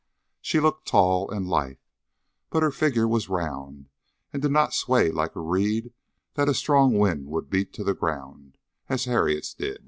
[0.41, 1.77] She looked tall and lithe,
[2.49, 3.87] but her figure was round,
[4.33, 5.93] and did not sway like a reed
[6.33, 8.57] that a strong wind would beat to the ground,
[8.89, 9.79] as Harriet's did.